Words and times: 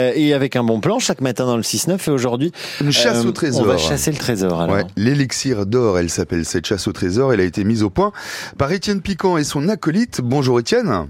Euh, 0.00 0.12
Et 0.14 0.32
avec 0.32 0.54
un 0.54 0.62
bon 0.62 0.78
plan 0.78 1.00
chaque 1.00 1.20
matin 1.20 1.44
dans 1.44 1.56
le 1.56 1.64
6-9 1.64 1.98
et 2.06 2.10
aujourd'hui 2.12 2.52
Une 2.80 2.92
chasse 2.92 3.24
euh, 3.24 3.28
au 3.28 3.32
trésor. 3.32 3.62
On 3.62 3.64
va 3.64 3.78
chasser 3.78 4.12
le 4.12 4.16
trésor 4.16 4.60
alors. 4.60 4.76
Ouais, 4.76 4.84
l'élixir 4.96 5.66
d'or, 5.66 5.98
elle 5.98 6.08
s'appelle 6.08 6.44
cette 6.44 6.66
chasse 6.66 6.86
au 6.86 6.92
trésor. 6.92 7.32
Elle 7.32 7.40
a 7.40 7.44
été 7.44 7.64
mise 7.64 7.82
au 7.82 7.90
point 7.90 8.12
par 8.58 8.70
Étienne 8.70 9.00
Piquant 9.00 9.38
et 9.38 9.42
son 9.42 9.68
acolyte. 9.68 10.20
Bonjour 10.22 10.60
Étienne. 10.60 11.08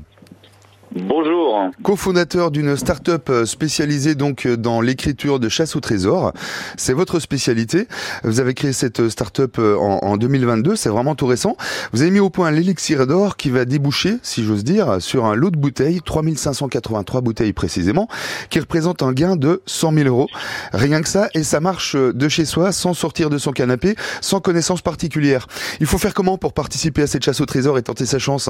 Cofondateur 1.82 2.50
d'une 2.50 2.76
start-up 2.76 3.29
euh, 3.30 3.46
spécialisée 3.46 4.14
donc 4.14 4.46
euh, 4.46 4.56
dans 4.56 4.80
l'écriture 4.80 5.41
de 5.41 5.48
chasse 5.48 5.77
au 5.77 5.80
trésor. 5.80 6.32
C'est 6.77 6.92
votre 6.92 7.20
spécialité. 7.20 7.88
Vous 8.24 8.41
avez 8.41 8.54
créé 8.54 8.73
cette 8.73 9.09
start-up 9.09 9.56
euh, 9.59 9.77
en, 9.77 9.98
en 10.02 10.16
2022, 10.16 10.77
c'est 10.77 10.88
vraiment 10.88 11.14
tout 11.14 11.27
récent. 11.27 11.56
Vous 11.92 12.02
avez 12.02 12.10
mis 12.10 12.20
au 12.20 12.30
point 12.30 12.50
l'élixir 12.50 13.06
d'or 13.06 13.36
qui 13.36 13.50
va 13.50 13.64
déboucher, 13.64 14.18
si 14.23 14.45
j'ose 14.45 14.64
dire, 14.64 14.96
sur 15.00 15.27
un 15.27 15.34
lot 15.34 15.50
de 15.50 15.56
bouteilles, 15.56 16.00
3583 16.05 17.20
bouteilles 17.20 17.52
précisément, 17.52 18.09
qui 18.50 18.61
représente 18.61 19.02
un 19.02 19.12
gain 19.12 19.36
de 19.36 19.62
100 19.66 19.93
000 19.93 20.09
euros. 20.09 20.29
Rien 20.72 21.02
que 21.02 21.09
ça, 21.09 21.28
et 21.34 21.42
ça 21.42 21.61
marche 21.61 21.97
de 21.97 22.28
chez 22.28 22.45
soi, 22.45 22.72
sans 22.72 22.95
sortir 22.95 23.30
de 23.30 23.38
son 23.38 23.52
canapé, 23.52 23.97
sans 24.20 24.41
connaissance 24.41 24.83
particulière. 24.83 25.47
Il 25.80 25.86
faut 25.86 25.98
faire 25.98 26.14
comment 26.14 26.38
pour 26.38 26.52
participer 26.52 27.02
à 27.02 27.06
cette 27.06 27.25
chasse 27.25 27.41
au 27.41 27.47
trésor 27.47 27.78
et 27.78 27.83
tenter 27.83 28.06
sa 28.06 28.19
chance 28.19 28.48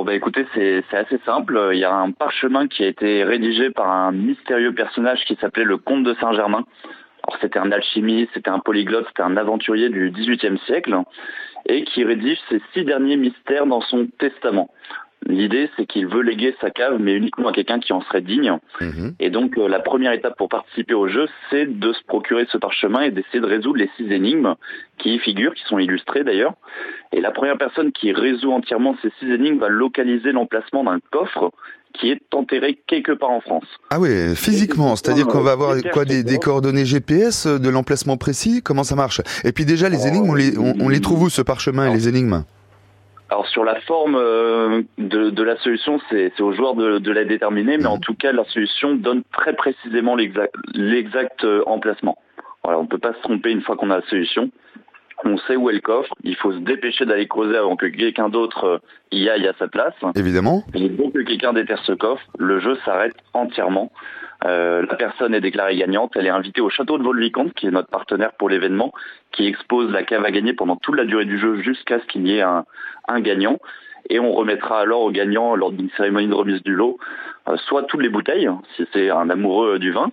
Alors 0.00 0.06
bah 0.06 0.14
écoutez, 0.14 0.46
c'est 0.54 0.96
assez 0.96 1.18
simple. 1.26 1.72
Il 1.74 1.78
y 1.78 1.84
a 1.84 1.94
un 1.94 2.10
parchemin 2.10 2.68
qui 2.68 2.84
a 2.84 2.86
été 2.86 3.22
rédigé 3.22 3.68
par 3.68 3.90
un 3.90 4.12
mystérieux 4.12 4.72
personnage 4.72 5.22
qui 5.26 5.36
s'appelait 5.36 5.62
le 5.62 5.76
comte 5.76 6.04
de 6.04 6.14
Saint-Germain. 6.14 6.64
Alors 7.28 7.38
c'était 7.42 7.58
un 7.58 7.70
alchimiste, 7.70 8.30
c'était 8.32 8.48
un 8.48 8.60
polyglotte, 8.60 9.04
c'était 9.08 9.24
un 9.24 9.36
aventurier 9.36 9.90
du 9.90 10.10
XVIIIe 10.10 10.58
siècle 10.64 10.96
et 11.66 11.84
qui 11.84 12.02
rédige 12.02 12.38
ces 12.48 12.62
six 12.72 12.86
derniers 12.86 13.18
mystères 13.18 13.66
dans 13.66 13.82
son 13.82 14.06
testament. 14.18 14.70
L'idée, 15.26 15.68
c'est 15.76 15.84
qu'il 15.84 16.06
veut 16.06 16.22
léguer 16.22 16.56
sa 16.62 16.70
cave, 16.70 16.96
mais 16.98 17.12
uniquement 17.12 17.48
à 17.48 17.52
quelqu'un 17.52 17.78
qui 17.78 17.92
en 17.92 18.00
serait 18.00 18.22
digne. 18.22 18.58
Mhm. 18.80 19.14
Et 19.20 19.28
donc, 19.28 19.58
euh, 19.58 19.68
la 19.68 19.80
première 19.80 20.12
étape 20.12 20.36
pour 20.38 20.48
participer 20.48 20.94
au 20.94 21.08
jeu, 21.08 21.26
c'est 21.50 21.66
de 21.66 21.92
se 21.92 22.02
procurer 22.04 22.46
ce 22.50 22.56
parchemin 22.56 23.02
et 23.02 23.10
d'essayer 23.10 23.40
de 23.40 23.46
résoudre 23.46 23.76
les 23.76 23.90
six 23.96 24.10
énigmes 24.10 24.54
qui 24.98 25.14
y 25.14 25.18
figurent, 25.18 25.52
qui 25.54 25.62
sont 25.64 25.78
illustrées 25.78 26.24
d'ailleurs. 26.24 26.54
Et 27.12 27.20
la 27.20 27.32
première 27.32 27.58
personne 27.58 27.92
qui 27.92 28.12
résout 28.12 28.52
entièrement 28.52 28.96
ces 29.02 29.10
six 29.18 29.30
énigmes 29.30 29.58
va 29.58 29.68
localiser 29.68 30.32
l'emplacement 30.32 30.84
d'un 30.84 31.00
coffre 31.10 31.52
qui 31.92 32.10
est 32.10 32.22
enterré 32.32 32.78
quelque 32.86 33.12
part 33.12 33.30
en 33.30 33.40
France. 33.40 33.66
Ah 33.90 34.00
ouais, 34.00 34.34
physiquement, 34.34 34.96
c'est-à-dire 34.96 35.26
qu'on 35.26 35.40
va 35.40 35.52
avoir 35.52 35.76
quoi 35.92 36.04
des, 36.04 36.22
des 36.22 36.38
coordonnées 36.38 36.86
GPS 36.86 37.46
euh, 37.46 37.58
de 37.58 37.68
l'emplacement 37.68 38.16
précis? 38.16 38.62
Comment 38.62 38.84
ça 38.84 38.94
marche? 38.96 39.20
Et 39.44 39.52
puis 39.52 39.66
déjà, 39.66 39.88
les 39.88 40.06
énigmes, 40.06 40.30
on 40.30 40.34
les, 40.34 40.56
on, 40.56 40.74
on 40.80 40.88
les 40.88 41.00
trouve 41.00 41.24
où 41.24 41.28
ce 41.28 41.42
parchemin 41.42 41.90
et 41.90 41.92
les 41.92 42.08
énigmes? 42.08 42.44
Alors 43.28 43.46
sur 43.46 43.64
la 43.64 43.80
forme 43.82 44.16
euh, 44.16 44.82
de, 45.10 45.30
de 45.30 45.42
la 45.42 45.56
solution, 45.58 46.00
c'est 46.08 46.40
aux 46.40 46.52
joueurs 46.52 46.74
de, 46.74 46.98
de 46.98 47.12
la 47.12 47.24
déterminer, 47.24 47.76
mais 47.76 47.84
Mhm. 47.84 47.96
en 47.96 47.98
tout 47.98 48.14
cas, 48.14 48.32
la 48.32 48.44
solution 48.44 48.94
donne 48.94 49.22
très 49.32 49.54
précisément 49.54 50.16
l'exact 50.74 51.44
euh, 51.44 51.62
emplacement. 51.66 52.16
Voilà, 52.64 52.78
on 52.78 52.82
ne 52.84 52.88
peut 52.88 52.98
pas 52.98 53.14
se 53.14 53.20
tromper 53.22 53.50
une 53.50 53.62
fois 53.62 53.76
qu'on 53.76 53.90
a 53.90 53.96
la 53.96 54.06
solution. 54.06 54.50
On 55.24 55.36
sait 55.36 55.56
où 55.56 55.68
est 55.68 55.74
le 55.74 55.80
coffre. 55.80 56.12
Il 56.24 56.34
faut 56.36 56.52
se 56.52 56.58
dépêcher 56.58 57.04
d'aller 57.04 57.26
creuser 57.28 57.56
avant 57.56 57.76
que 57.76 57.86
quelqu'un 57.86 58.28
d'autre 58.30 58.64
euh, 58.64 58.78
y 59.12 59.28
aille 59.28 59.46
à 59.46 59.52
sa 59.58 59.68
place. 59.68 59.94
Évidemment. 60.16 60.62
Est 60.74 60.88
bon 60.88 61.10
que 61.10 61.20
quelqu'un 61.20 61.52
déterre 61.52 61.82
ce 61.84 61.92
coffre. 61.92 62.24
Le 62.38 62.58
jeu 62.60 62.76
s'arrête 62.84 63.14
entièrement. 63.34 63.92
Euh, 64.46 64.86
la 64.88 64.96
personne 64.96 65.34
est 65.34 65.42
déclarée 65.42 65.76
gagnante. 65.76 66.12
Elle 66.16 66.26
est 66.26 66.30
invitée 66.30 66.62
au 66.62 66.70
château 66.70 66.96
de 66.96 67.02
Vaux-le-Vicomte, 67.02 67.52
qui 67.52 67.66
est 67.66 67.70
notre 67.70 67.90
partenaire 67.90 68.32
pour 68.38 68.48
l'événement, 68.48 68.92
qui 69.32 69.46
expose 69.46 69.90
la 69.92 70.02
cave 70.04 70.24
à 70.24 70.30
gagner 70.30 70.54
pendant 70.54 70.76
toute 70.76 70.96
la 70.96 71.04
durée 71.04 71.26
du 71.26 71.38
jeu 71.38 71.56
jusqu'à 71.60 71.98
ce 72.00 72.06
qu'il 72.06 72.26
y 72.26 72.36
ait 72.38 72.42
un, 72.42 72.64
un 73.08 73.20
gagnant. 73.20 73.58
Et 74.08 74.18
on 74.18 74.32
remettra 74.32 74.80
alors 74.80 75.02
au 75.02 75.10
gagnant, 75.10 75.54
lors 75.54 75.72
d'une 75.72 75.90
cérémonie 75.96 76.28
de 76.28 76.34
remise 76.34 76.62
du 76.62 76.74
lot, 76.74 76.98
euh, 77.48 77.56
soit 77.68 77.84
toutes 77.84 78.02
les 78.02 78.08
bouteilles, 78.08 78.48
si 78.76 78.86
c'est 78.92 79.10
un 79.10 79.30
amoureux 79.30 79.78
du 79.78 79.92
vin, 79.92 80.10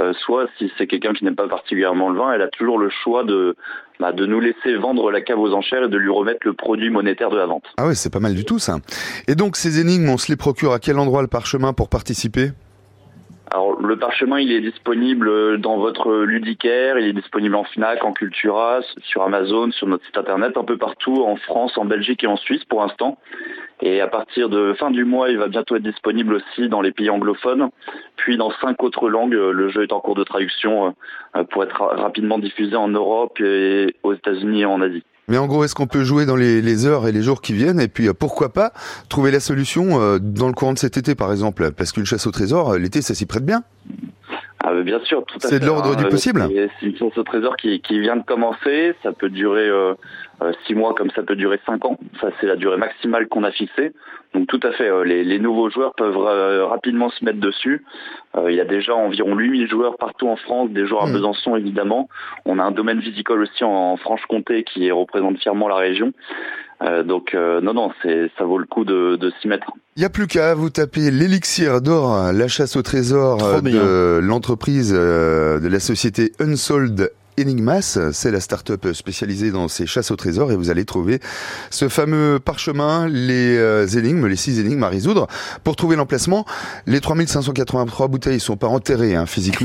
euh, 0.00 0.12
soit 0.24 0.46
si 0.58 0.72
c'est 0.76 0.86
quelqu'un 0.86 1.12
qui 1.12 1.24
n'aime 1.24 1.36
pas 1.36 1.46
particulièrement 1.46 2.10
le 2.10 2.18
vin, 2.18 2.32
elle 2.32 2.42
a 2.42 2.48
toujours 2.48 2.78
le 2.78 2.90
choix 2.90 3.22
de, 3.22 3.56
bah, 4.00 4.12
de 4.12 4.26
nous 4.26 4.40
laisser 4.40 4.74
vendre 4.76 5.10
la 5.10 5.20
cave 5.20 5.38
aux 5.38 5.52
enchères 5.52 5.84
et 5.84 5.88
de 5.88 5.96
lui 5.96 6.10
remettre 6.10 6.40
le 6.44 6.52
produit 6.52 6.90
monétaire 6.90 7.30
de 7.30 7.36
la 7.36 7.46
vente. 7.46 7.64
Ah 7.76 7.86
ouais, 7.86 7.94
c'est 7.94 8.12
pas 8.12 8.20
mal 8.20 8.34
du 8.34 8.44
tout 8.44 8.58
ça. 8.58 8.78
Et 9.28 9.36
donc 9.36 9.56
ces 9.56 9.80
énigmes, 9.80 10.08
on 10.08 10.18
se 10.18 10.30
les 10.30 10.36
procure 10.36 10.72
à 10.72 10.80
quel 10.80 10.98
endroit 10.98 11.22
le 11.22 11.28
parchemin 11.28 11.72
pour 11.72 11.88
participer? 11.88 12.50
Alors 13.54 13.80
le 13.80 13.96
parchemin, 13.96 14.40
il 14.40 14.50
est 14.50 14.60
disponible 14.60 15.60
dans 15.60 15.76
votre 15.76 16.12
ludicaire, 16.24 16.98
il 16.98 17.06
est 17.06 17.12
disponible 17.12 17.54
en 17.54 17.62
Fnac, 17.62 18.02
en 18.02 18.12
Cultura, 18.12 18.80
sur 19.04 19.22
Amazon, 19.22 19.70
sur 19.70 19.86
notre 19.86 20.04
site 20.06 20.18
internet, 20.18 20.56
un 20.56 20.64
peu 20.64 20.76
partout 20.76 21.22
en 21.24 21.36
France, 21.36 21.78
en 21.78 21.84
Belgique 21.84 22.24
et 22.24 22.26
en 22.26 22.36
Suisse 22.36 22.64
pour 22.64 22.80
l'instant. 22.80 23.16
Et 23.80 24.00
à 24.00 24.08
partir 24.08 24.48
de 24.48 24.72
fin 24.72 24.90
du 24.90 25.04
mois, 25.04 25.30
il 25.30 25.38
va 25.38 25.46
bientôt 25.46 25.76
être 25.76 25.84
disponible 25.84 26.34
aussi 26.34 26.68
dans 26.68 26.80
les 26.80 26.90
pays 26.90 27.10
anglophones. 27.10 27.70
Puis 28.16 28.36
dans 28.36 28.50
cinq 28.60 28.82
autres 28.82 29.08
langues, 29.08 29.34
le 29.34 29.68
jeu 29.68 29.84
est 29.84 29.92
en 29.92 30.00
cours 30.00 30.16
de 30.16 30.24
traduction 30.24 30.92
euh, 31.36 31.44
pour 31.44 31.62
être 31.62 31.80
ra- 31.80 31.94
rapidement 31.94 32.40
diffusé 32.40 32.74
en 32.74 32.88
Europe 32.88 33.40
et 33.40 33.94
aux 34.02 34.14
États-Unis 34.14 34.62
et 34.62 34.66
en 34.66 34.80
Asie. 34.80 35.04
Mais 35.28 35.38
en 35.38 35.46
gros, 35.46 35.64
est-ce 35.64 35.74
qu'on 35.74 35.86
peut 35.86 36.04
jouer 36.04 36.26
dans 36.26 36.36
les, 36.36 36.86
heures 36.86 37.08
et 37.08 37.12
les 37.12 37.22
jours 37.22 37.40
qui 37.40 37.54
viennent 37.54 37.80
Et 37.80 37.88
puis 37.88 38.08
euh, 38.08 38.14
pourquoi 38.14 38.52
pas 38.52 38.72
trouver 39.08 39.30
la 39.30 39.40
solution 39.40 40.00
euh, 40.00 40.18
dans 40.18 40.48
le 40.48 40.52
courant 40.54 40.74
de 40.74 40.78
cet 40.78 40.96
été 40.96 41.14
par 41.14 41.32
exemple? 41.32 41.70
Parce 41.72 41.92
qu'une 41.92 42.06
chasse 42.06 42.26
au 42.26 42.30
trésor, 42.30 42.76
l'été 42.76 43.00
ça 43.02 43.14
s'y 43.14 43.26
prête 43.26 43.44
bien. 43.44 43.64
Euh, 44.74 44.82
bien 44.82 45.00
sûr, 45.00 45.24
tout 45.24 45.38
à 45.42 45.48
C'est 45.48 45.60
de 45.60 45.66
l'ordre 45.66 45.92
hein. 45.92 45.96
du 45.96 46.04
Euh, 46.04 46.08
possible. 46.08 46.42
C'est 46.48 46.70
c'est 46.80 46.86
une 46.86 46.96
chasse 46.96 47.16
au 47.16 47.22
trésor 47.22 47.56
qui, 47.56 47.80
qui 47.80 48.00
vient 48.00 48.16
de 48.16 48.24
commencer. 48.24 48.94
Ça 49.02 49.12
peut 49.12 49.28
durer 49.30 49.68
euh, 49.68 49.94
euh, 50.42 50.52
six 50.66 50.74
mois 50.74 50.94
comme 50.94 51.10
ça 51.10 51.22
peut 51.22 51.36
durer 51.36 51.60
cinq 51.66 51.84
ans. 51.84 51.98
Ça, 52.20 52.28
c'est 52.40 52.46
la 52.46 52.56
durée 52.56 52.76
maximale 52.76 53.28
qu'on 53.28 53.44
a 53.44 53.52
fixée. 53.52 53.92
Donc 54.34 54.48
tout 54.48 54.60
à 54.64 54.72
fait, 54.72 54.88
euh, 54.88 55.04
les, 55.04 55.22
les 55.22 55.38
nouveaux 55.38 55.70
joueurs 55.70 55.94
peuvent 55.94 56.16
euh, 56.18 56.66
rapidement 56.66 57.08
se 57.10 57.24
mettre 57.24 57.38
dessus. 57.38 57.84
Euh, 58.36 58.50
il 58.50 58.56
y 58.56 58.60
a 58.60 58.64
déjà 58.64 58.94
environ 58.94 59.36
8000 59.36 59.68
joueurs 59.68 59.96
partout 59.96 60.28
en 60.28 60.36
France, 60.36 60.70
des 60.70 60.86
joueurs 60.86 61.04
à 61.04 61.06
Mm. 61.06 61.12
Besançon 61.12 61.56
évidemment. 61.56 62.08
On 62.44 62.58
a 62.58 62.64
un 62.64 62.72
domaine 62.72 62.98
viticole 62.98 63.42
aussi 63.42 63.62
en, 63.62 63.92
en 63.92 63.96
Franche-Comté 63.96 64.64
qui 64.64 64.90
représente 64.90 65.38
fièrement 65.38 65.68
la 65.68 65.76
région. 65.76 66.12
Euh, 66.82 67.02
donc 67.02 67.34
euh, 67.34 67.60
non, 67.60 67.74
non, 67.74 67.90
c'est 68.02 68.30
ça 68.36 68.44
vaut 68.44 68.58
le 68.58 68.66
coup 68.66 68.84
de, 68.84 69.16
de 69.16 69.32
s'y 69.40 69.48
mettre. 69.48 69.66
Il 69.96 70.02
y 70.02 70.06
a 70.06 70.10
plus 70.10 70.26
qu'à 70.26 70.54
vous 70.54 70.70
taper 70.70 71.10
l'élixir 71.10 71.80
d'or, 71.80 72.32
la 72.32 72.48
chasse 72.48 72.76
au 72.76 72.82
trésor 72.82 73.38
Trop 73.38 73.66
euh, 73.66 74.20
de 74.20 74.26
l'entreprise 74.26 74.92
de 74.92 75.68
la 75.68 75.80
société 75.80 76.32
Unsold 76.40 77.12
Enigmas, 77.38 77.98
c'est 78.12 78.30
la 78.30 78.38
start-up 78.38 78.92
spécialisée 78.92 79.50
dans 79.50 79.66
ces 79.66 79.86
chasses 79.86 80.12
au 80.12 80.16
trésor 80.16 80.52
et 80.52 80.56
vous 80.56 80.70
allez 80.70 80.84
trouver 80.84 81.18
ce 81.70 81.88
fameux 81.88 82.38
parchemin, 82.38 83.08
les 83.08 83.98
énigmes, 83.98 84.28
les 84.28 84.36
six 84.36 84.60
énigmes 84.60 84.84
à 84.84 84.88
résoudre. 84.88 85.26
Pour 85.64 85.74
trouver 85.74 85.96
l'emplacement, 85.96 86.44
les 86.86 87.00
3583 87.00 88.06
bouteilles 88.06 88.38
sont 88.38 88.56
pas 88.56 88.68
enterrées 88.68 89.16
hein, 89.16 89.26
physiquement. 89.26 89.62